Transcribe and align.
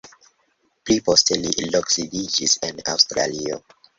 Pli 0.89 0.95
poste 1.09 1.37
li 1.43 1.51
loksidiĝis 1.75 2.57
en 2.69 2.83
Aŭstralio. 2.95 3.63